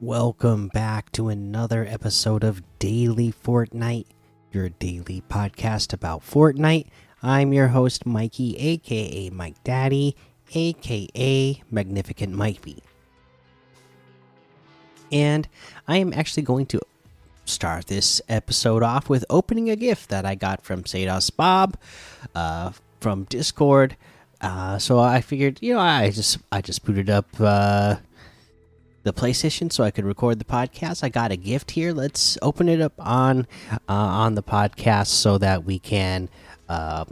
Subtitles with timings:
[0.00, 4.06] Welcome back to another episode of Daily Fortnite,
[4.52, 6.86] your daily podcast about Fortnite.
[7.22, 10.14] I'm your host, Mikey, aka Mike Daddy,
[10.54, 12.82] aka Magnificent Mikey.
[15.10, 15.48] And
[15.88, 16.80] I am actually going to
[17.44, 21.76] start this episode off with opening a gift that I got from Sados Bob
[22.34, 23.96] uh, from Discord.
[24.40, 27.96] Uh, so I figured, you know, I just I just booted up uh,
[29.02, 31.02] the PlayStation so I could record the podcast.
[31.02, 31.92] I got a gift here.
[31.92, 36.28] Let's open it up on uh, on the podcast so that we can
[36.68, 37.04] uh,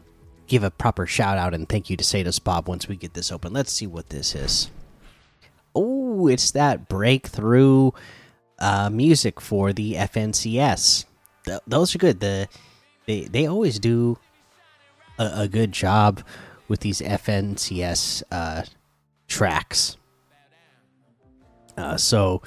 [0.46, 3.32] give a proper shout out and thank you to Sados Bob once we get this
[3.32, 3.52] open.
[3.52, 4.70] Let's see what this is.
[5.74, 7.90] Oh, it's that breakthrough
[8.58, 11.04] uh, music for the FNCS.
[11.44, 12.20] Th those are good.
[12.20, 12.48] The
[13.06, 14.18] they they always do
[15.18, 16.22] a, a good job
[16.68, 18.62] with these FNCS uh,
[19.28, 19.96] tracks.
[21.76, 22.42] Uh, so,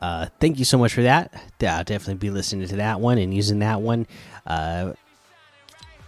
[0.00, 1.32] uh, thank you so much for that.
[1.62, 4.06] I'll definitely be listening to that one and using that one.
[4.46, 4.92] Uh,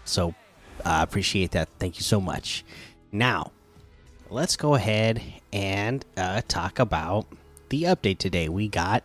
[0.04, 0.34] so,
[0.84, 1.68] I appreciate that.
[1.78, 2.64] Thank you so much.
[3.12, 3.52] Now,
[4.30, 7.26] let's go ahead and uh, talk about
[7.68, 8.48] the update today.
[8.48, 9.04] We got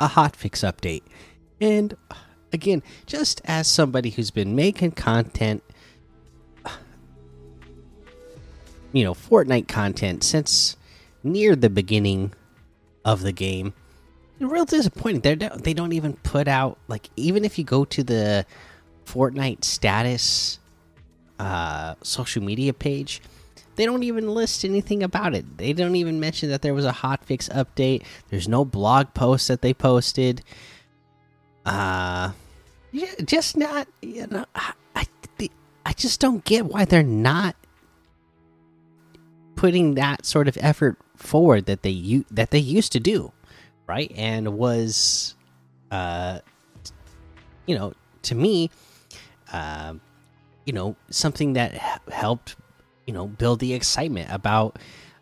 [0.00, 1.02] a hotfix update.
[1.60, 1.96] And
[2.52, 5.62] again, just as somebody who's been making content,
[8.92, 10.76] you know, Fortnite content since
[11.22, 12.32] near the beginning
[13.04, 13.74] of the game.
[14.38, 15.20] Real disappointing.
[15.20, 18.46] They don't, they don't even put out like even if you go to the
[19.06, 20.58] Fortnite status
[21.38, 23.20] uh, social media page,
[23.76, 25.58] they don't even list anything about it.
[25.58, 28.02] They don't even mention that there was a hotfix update.
[28.30, 30.42] There's no blog post that they posted.
[31.64, 32.32] Uh,
[33.24, 33.88] just not.
[34.00, 35.06] You know, I I,
[35.84, 37.54] I just don't get why they're not
[39.56, 43.32] putting that sort of effort forward that they that they used to do,
[43.86, 44.12] right?
[44.16, 45.34] And was,
[45.90, 46.40] uh,
[47.66, 47.92] you know,
[48.22, 48.70] to me,
[49.52, 49.94] uh,
[50.66, 51.72] you know, something that
[52.10, 52.56] helped,
[53.06, 54.78] you know, build the excitement about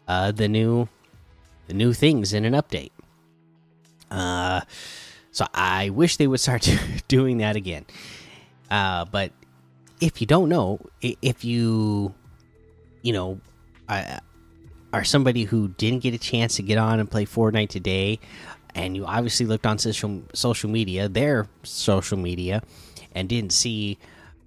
[0.09, 0.89] uh, the new,
[1.69, 2.91] the new things in an update.
[4.11, 4.63] Uh,
[5.31, 6.69] so I wish they would start
[7.09, 7.85] doing that again.
[8.71, 9.31] Uh, but
[10.01, 12.15] if you don't know, if you,
[13.03, 13.41] you know,
[13.89, 14.21] I
[14.95, 18.21] are somebody who didn't get a chance to get on and play Fortnite today,
[18.77, 22.63] and you obviously looked on social social media, their social media,
[23.13, 23.99] and didn't see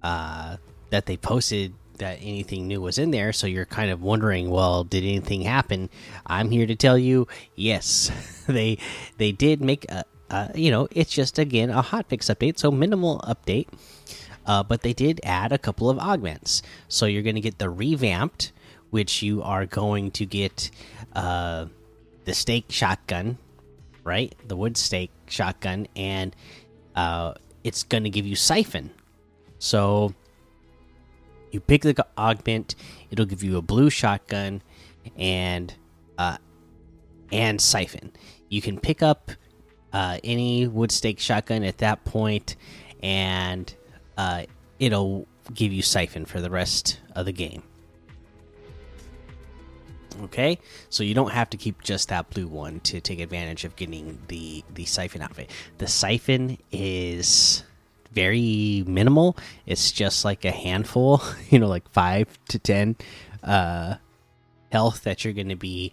[0.02, 0.56] uh,
[0.90, 4.84] that they posted that anything new was in there, so you're kind of wondering, well,
[4.84, 5.90] did anything happen?
[6.26, 7.26] I'm here to tell you,
[7.56, 8.10] yes,
[8.46, 8.78] they
[9.16, 13.20] they did make a, a you know, it's just again a hotfix update, so minimal
[13.20, 13.68] update.
[14.46, 16.62] Uh, but they did add a couple of augments.
[16.88, 18.52] So you're going to get the revamped
[18.90, 20.70] which you are going to get
[21.14, 21.66] uh,
[22.24, 23.38] the stake shotgun,
[24.04, 24.34] right?
[24.46, 26.34] The wood stake shotgun, and
[26.94, 27.34] uh,
[27.64, 28.90] it's going to give you siphon.
[29.58, 30.14] So
[31.50, 32.74] you pick the augment,
[33.10, 34.62] it'll give you a blue shotgun
[35.16, 35.74] and
[36.16, 36.38] uh,
[37.32, 38.12] and siphon.
[38.48, 39.30] You can pick up
[39.92, 42.56] uh, any wood stake shotgun at that point,
[43.02, 43.72] and
[44.16, 44.44] uh,
[44.78, 47.62] it'll give you siphon for the rest of the game.
[50.24, 50.58] Okay,
[50.90, 54.18] so you don't have to keep just that blue one to take advantage of getting
[54.26, 55.50] the the siphon outfit.
[55.78, 57.62] The siphon is
[58.12, 59.36] very minimal.
[59.66, 62.96] It's just like a handful, you know, like five to ten
[63.42, 63.96] uh,
[64.72, 65.92] health that you're going to be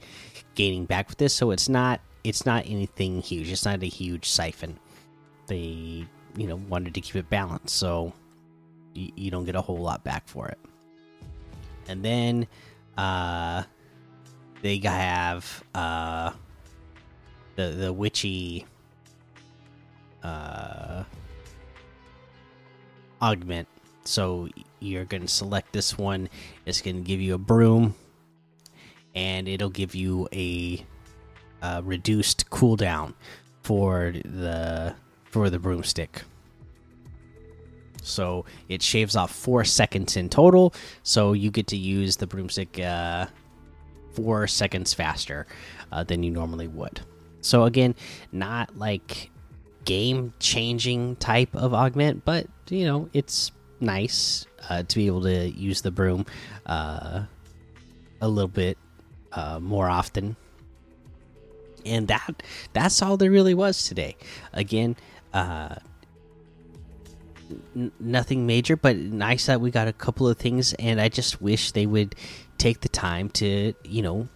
[0.55, 1.33] gaining back with this.
[1.33, 3.51] So it's not it's not anything huge.
[3.51, 4.79] It's not a huge siphon.
[5.47, 6.05] They
[6.37, 8.13] you know wanted to keep it balanced, so
[8.93, 10.59] you, you don't get a whole lot back for it.
[11.87, 12.47] And then
[12.97, 13.63] uh
[14.61, 16.31] they have uh
[17.55, 18.65] the the witchy
[20.23, 21.03] uh
[23.21, 23.67] augment.
[24.03, 26.29] So you're going to select this one.
[26.65, 27.95] It's going to give you a broom
[29.15, 30.85] and it'll give you a,
[31.81, 33.15] reduced cooldown
[33.63, 34.93] for the
[35.31, 36.21] for the broomstick.
[38.03, 42.79] So it shaves off four seconds in total so you get to use the broomstick
[42.79, 43.25] uh,
[44.13, 45.47] four seconds faster
[45.91, 47.01] uh, than you normally would.
[47.41, 47.95] So again,
[48.31, 49.31] not like
[49.85, 55.49] game changing type of augment, but you know it's nice uh, to be able to
[55.49, 56.25] use the broom
[56.65, 57.23] uh,
[58.21, 58.77] a little bit
[59.31, 60.35] uh, more often.
[61.85, 62.41] And that
[62.73, 64.17] that's all there really was today.
[64.53, 64.95] Again,
[65.33, 65.75] uh,
[67.99, 70.73] nothing major, but nice that we got a couple of things.
[70.73, 72.15] And I just wish they would
[72.57, 74.27] take the time to, you know,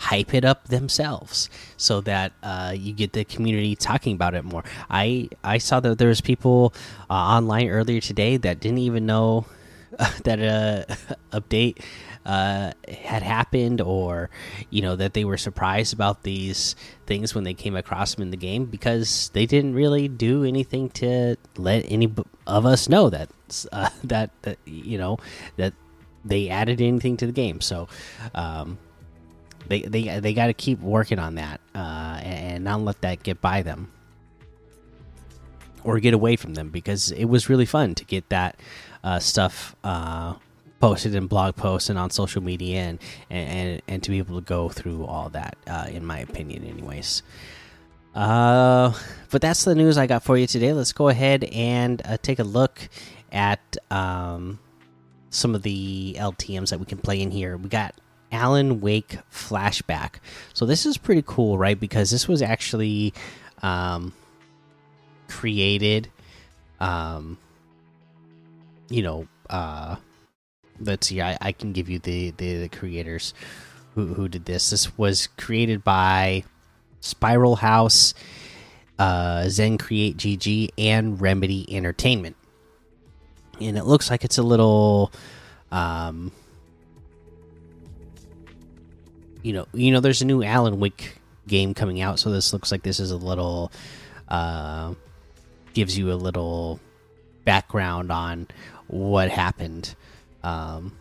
[0.00, 4.64] hype it up themselves so that uh, you get the community talking about it more.
[4.88, 6.72] I I saw that there was people
[7.10, 9.44] uh, online earlier today that didn't even know
[10.24, 10.96] that a
[11.32, 11.84] update
[12.24, 14.30] uh, had happened, or
[14.70, 16.76] you know that they were surprised about these
[17.06, 20.88] things when they came across them in the game because they didn't really do anything
[20.90, 22.12] to let any
[22.46, 23.28] of us know that
[23.72, 25.18] uh, that that you know
[25.56, 25.74] that
[26.24, 27.60] they added anything to the game.
[27.60, 27.88] So.
[28.34, 28.78] Um,
[29.68, 33.40] they they they got to keep working on that uh, and not let that get
[33.40, 33.92] by them.
[35.82, 38.60] Or get away from them because it was really fun to get that
[39.02, 40.34] uh, stuff uh,
[40.80, 42.98] posted in blog posts and on social media and,
[43.28, 47.22] and and to be able to go through all that uh, in my opinion anyways.
[48.14, 48.92] Uh
[49.30, 50.72] but that's the news i got for you today.
[50.72, 52.88] Let's go ahead and uh, take a look
[53.30, 54.58] at um
[55.28, 57.56] some of the ltms that we can play in here.
[57.56, 57.94] We got
[58.32, 60.14] Alan Wake flashback.
[60.54, 61.78] So this is pretty cool, right?
[61.78, 63.12] Because this was actually
[63.62, 64.12] um,
[65.28, 66.08] created,
[66.80, 67.38] um,
[68.88, 69.96] you know, uh,
[70.80, 73.34] let's see, I, I can give you the, the, the creators
[73.94, 74.70] who, who did this.
[74.70, 76.44] This was created by
[77.00, 78.14] Spiral House,
[78.98, 82.36] uh, Zen Create GG, and Remedy Entertainment.
[83.60, 85.12] And it looks like it's a little,
[85.70, 86.32] um,
[89.42, 91.16] you know, you know, there's a new Alan Wake
[91.46, 93.72] game coming out, so this looks like this is a little,
[94.28, 94.94] uh,
[95.74, 96.80] gives you a little
[97.44, 98.46] background on
[98.86, 99.94] what happened,
[100.42, 100.96] um,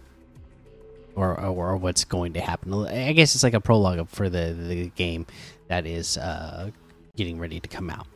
[1.15, 2.73] or, or, what's going to happen.
[2.85, 5.25] I guess it's like a prologue for the the game
[5.67, 6.71] that is uh,
[7.15, 8.07] getting ready to come out.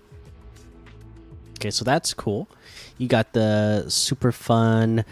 [1.60, 2.48] Okay, so that's cool.
[2.98, 5.06] You got the super fun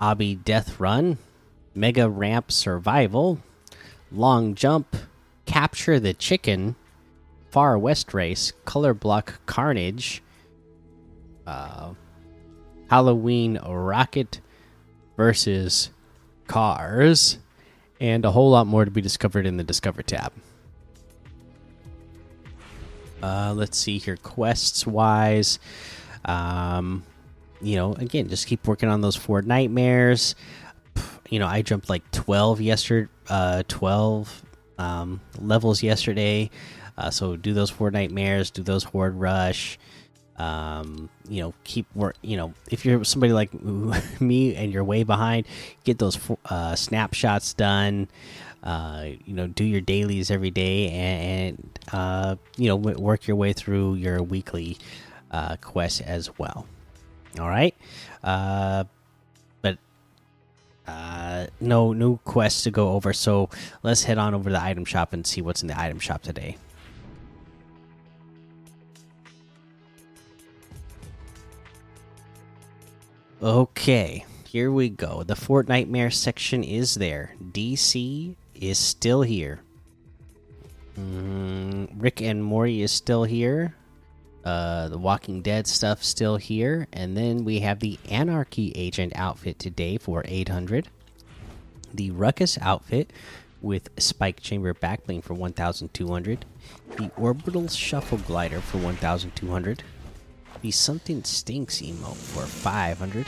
[0.00, 1.18] Obby Death Run,
[1.74, 3.38] Mega Ramp Survival,
[4.14, 4.96] long jump,
[5.46, 6.76] capture the chicken,
[7.50, 10.22] far west race, color block carnage,
[11.46, 11.92] uh,
[12.88, 14.40] Halloween rocket
[15.16, 15.90] versus
[16.46, 17.38] cars,
[18.00, 20.32] and a whole lot more to be discovered in the Discover tab.
[23.22, 25.58] Uh, let's see here, quests wise.
[26.24, 27.04] Um,
[27.60, 30.34] you know, again, just keep working on those four nightmares
[31.32, 34.42] you know, I jumped like 12 yesterday, uh, 12
[34.76, 36.50] um, levels yesterday.
[36.98, 39.78] Uh, so do those four nightmares, do those horde rush.
[40.36, 42.16] Um, you know, keep work.
[42.20, 43.50] You know, if you're somebody like
[44.20, 45.46] me and you're way behind,
[45.84, 46.18] get those
[46.50, 48.08] uh, snapshots done.
[48.62, 53.36] Uh, you know, do your dailies every day, and, and uh, you know, work your
[53.36, 54.76] way through your weekly
[55.30, 56.66] uh, quests as well.
[57.40, 57.74] All right.
[60.86, 63.12] Uh, no new quests to go over.
[63.12, 63.48] So
[63.82, 66.22] let's head on over to the item shop and see what's in the item shop
[66.22, 66.56] today.
[73.42, 75.24] Okay, here we go.
[75.24, 77.34] The Fortnitemares section is there.
[77.42, 79.62] DC is still here.
[80.96, 83.74] Mm, Rick and Morty is still here.
[84.44, 89.58] Uh, the Walking Dead stuff still here, and then we have the Anarchy Agent outfit
[89.58, 90.88] today for 800.
[91.94, 93.12] The Ruckus outfit
[93.60, 96.44] with Spike Chamber backbling for 1,200.
[96.96, 99.84] The Orbital Shuffle Glider for 1,200.
[100.60, 103.26] The Something Stinks emote for 500.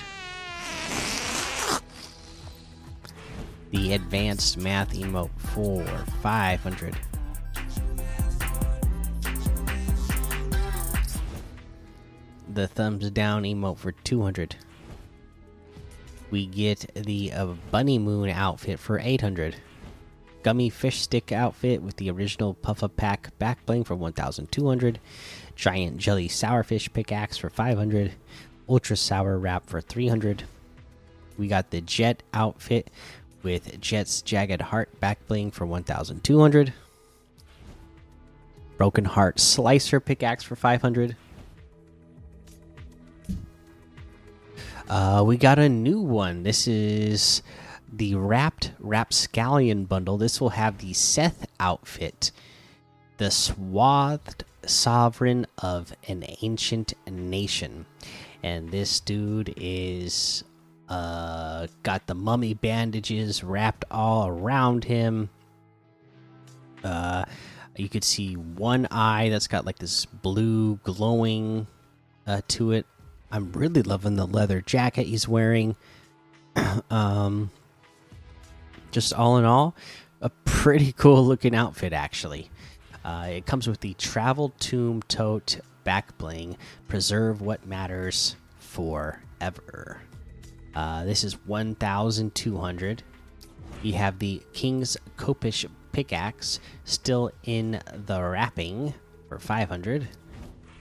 [3.70, 5.84] The Advanced Math emote for
[6.22, 6.96] 500
[12.54, 14.56] the thumbs down emote for 200.
[16.30, 19.56] We get the uh, Bunny Moon outfit for 800.
[20.42, 24.98] Gummy Fish Stick outfit with the original Puffa Pack back bling for 1200.
[25.56, 28.12] Giant Jelly Sourfish pickaxe for 500.
[28.68, 30.44] Ultra Sour Wrap for 300.
[31.38, 32.90] We got the Jet outfit
[33.42, 36.72] with Jet's Jagged Heart back bling for 1200.
[38.76, 41.16] Broken Heart Slicer pickaxe for 500.
[44.88, 46.42] Uh, we got a new one.
[46.42, 47.42] This is
[47.92, 50.18] the Wrapped Rapscallion bundle.
[50.18, 52.32] This will have the Seth outfit,
[53.16, 57.86] the Swathed Sovereign of an Ancient Nation.
[58.42, 60.44] And this dude is
[60.86, 65.30] Uh, got the mummy bandages wrapped all around him.
[66.84, 67.24] Uh,
[67.74, 71.66] you could see one eye that's got like this blue glowing
[72.26, 72.84] uh, to it.
[73.34, 75.74] I'm really loving the leather jacket he's wearing.
[76.90, 77.50] um,
[78.92, 79.74] just all in all,
[80.20, 82.48] a pretty cool looking outfit, actually.
[83.04, 86.56] Uh, it comes with the Travel Tomb Tote back bling.
[86.86, 90.00] Preserve what matters forever.
[90.76, 93.02] Uh, this is 1,200.
[93.82, 98.94] We have the King's Khopesh pickaxe still in the wrapping
[99.28, 100.06] for 500.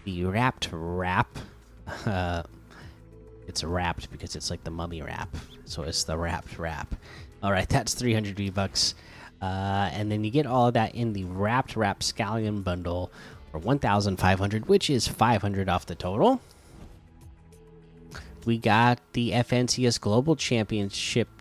[0.05, 1.39] The wrapped wrap.
[2.05, 2.43] Uh,
[3.47, 5.35] it's wrapped because it's like the mummy wrap.
[5.65, 6.95] So it's the wrapped wrap.
[7.41, 8.95] All right, that's 300 V bucks.
[9.41, 13.11] Uh, and then you get all of that in the wrapped wrap scallion bundle
[13.51, 16.41] for 1,500, which is 500 off the total.
[18.45, 21.32] We got the FNCS Global Championship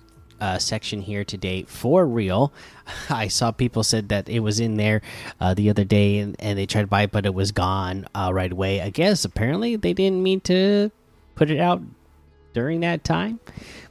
[0.42, 2.52] uh, section here today for real.
[3.08, 5.00] I saw people said that it was in there
[5.40, 8.06] uh, the other day and, and they tried to buy it, but it was gone
[8.12, 8.80] uh, right away.
[8.80, 10.90] I guess apparently they didn't mean to
[11.36, 11.80] put it out
[12.54, 13.38] during that time,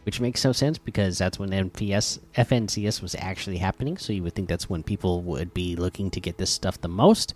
[0.04, 3.98] which makes no sense because that's when MPS FNCS was actually happening.
[3.98, 6.90] So you would think that's when people would be looking to get this stuff the
[6.90, 7.34] most.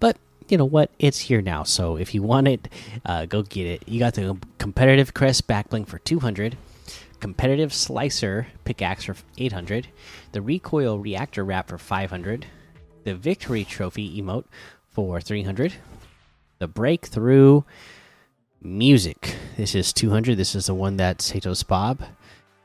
[0.00, 0.18] But
[0.48, 0.90] you know what?
[0.98, 1.62] It's here now.
[1.62, 2.68] So if you want it,
[3.04, 3.88] uh, go get it.
[3.88, 6.56] You got the competitive crest backbling for 200
[7.20, 9.88] competitive slicer pickaxe for 800
[10.32, 12.46] the recoil reactor wrap for 500
[13.04, 14.44] the victory trophy emote
[14.90, 15.74] for 300
[16.58, 17.62] the breakthrough
[18.62, 19.36] music.
[19.56, 22.02] This is 200 this is the one that satos bob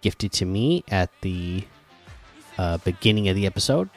[0.02, 1.64] gifted to me at the
[2.58, 3.90] uh, beginning of the episode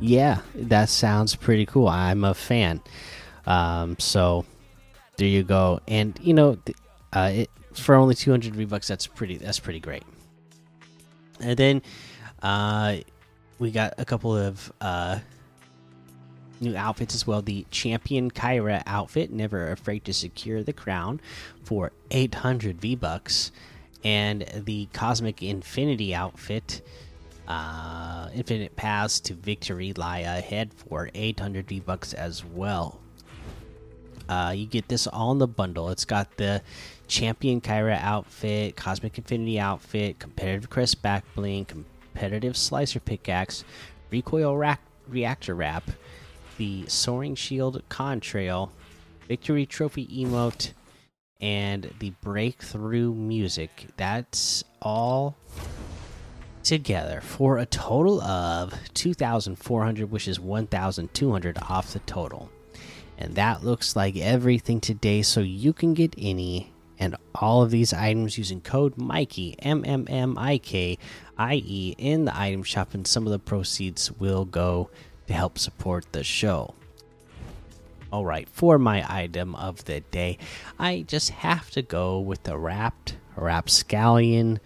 [0.00, 1.88] yeah, that sounds pretty cool.
[1.88, 2.80] I'm a fan.
[3.46, 4.44] Um, so
[5.16, 5.80] there you go.
[5.88, 6.58] And you know,
[7.12, 9.36] uh, it, for only 200 V bucks, that's pretty.
[9.38, 10.02] That's pretty great.
[11.40, 11.82] And then,
[12.42, 12.98] uh,
[13.58, 15.18] we got a couple of uh
[16.60, 17.42] new outfits as well.
[17.42, 21.20] The Champion Kyra outfit, never afraid to secure the crown,
[21.64, 23.50] for 800 V bucks,
[24.04, 26.82] and the Cosmic Infinity outfit
[27.48, 33.00] uh, infinite paths to victory lie ahead for 800 V bucks as well.
[34.28, 35.90] Uh, you get this all in the bundle.
[35.90, 36.62] It's got the
[37.08, 43.64] Champion Kyra outfit, Cosmic Infinity outfit, competitive crest back bling, competitive slicer pickaxe,
[44.10, 45.90] recoil rack reactor wrap,
[46.56, 48.70] the soaring shield contrail,
[49.28, 50.72] victory trophy emote,
[51.42, 53.88] and the breakthrough music.
[53.96, 55.36] That's all
[56.62, 62.48] together for a total of 2400 which is 1200 off the total
[63.18, 67.92] and that looks like everything today so you can get any and all of these
[67.92, 70.96] items using code mikey m m m i k
[71.36, 74.88] i e in the item shop and some of the proceeds will go
[75.26, 76.74] to help support the show
[78.12, 80.38] all right for my item of the day
[80.78, 84.60] i just have to go with the wrapped rapscallion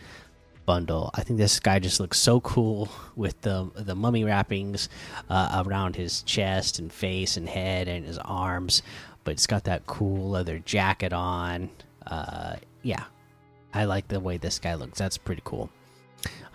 [0.67, 1.11] bundle.
[1.15, 4.89] I think this guy just looks so cool with the the mummy wrappings
[5.31, 8.83] uh, around his chest and face and head and his arms,
[9.25, 11.71] but it's got that cool leather jacket on.
[12.07, 13.05] Uh, yeah,
[13.73, 14.99] I like the way this guy looks.
[14.99, 15.71] That's pretty cool.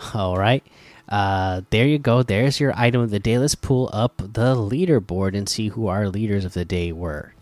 [0.14, 0.66] All right.
[1.08, 2.24] Uh, there you go.
[2.24, 3.38] There's your item of the day.
[3.38, 7.34] Let's pull up the leaderboard and see who our leaders of the day were.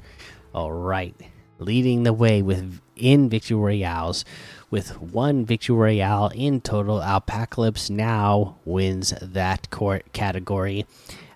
[0.54, 1.16] All right.
[1.60, 4.26] Leading the way with in victory royales
[4.70, 7.00] with one victory royale in total.
[7.00, 10.86] Alpacalypse now wins that court category.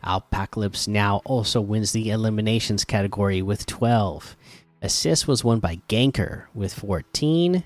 [0.03, 4.35] Alpacalypse now also wins the eliminations category with 12.
[4.81, 7.63] Assist was won by Ganker with 14.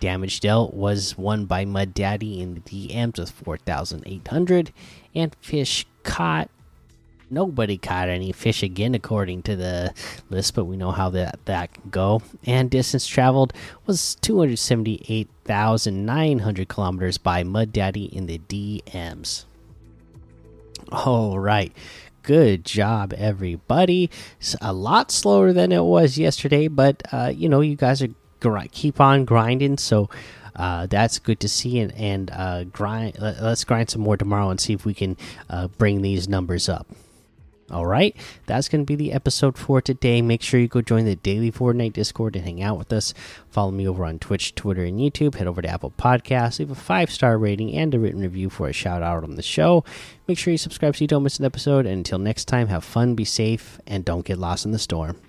[0.00, 4.72] Damage dealt was won by Mud Daddy in the DMs with 4,800.
[5.14, 6.50] And Fish caught
[7.30, 9.92] nobody caught any fish again, according to the
[10.28, 12.20] list, but we know how that that can go.
[12.44, 13.54] And distance traveled
[13.86, 19.44] was 278,900 kilometers by Mud Daddy in the DMs.
[20.90, 21.72] All right.
[22.22, 24.10] Good job, everybody.
[24.38, 28.10] It's a lot slower than it was yesterday, but uh, you know, you guys are
[28.72, 30.08] keep on grinding, so
[30.56, 31.78] uh, that's good to see.
[31.78, 33.16] And, and uh, grind.
[33.20, 35.16] Let's grind some more tomorrow and see if we can
[35.48, 36.86] uh, bring these numbers up.
[37.70, 38.16] All right,
[38.46, 40.22] that's going to be the episode for today.
[40.22, 43.14] Make sure you go join the daily Fortnite Discord and hang out with us.
[43.48, 45.36] Follow me over on Twitch, Twitter, and YouTube.
[45.36, 48.68] Head over to Apple Podcasts, leave a five star rating and a written review for
[48.68, 49.84] a shout out on the show.
[50.26, 51.86] Make sure you subscribe so you don't miss an episode.
[51.86, 55.20] And until next time, have fun, be safe, and don't get lost in the storm.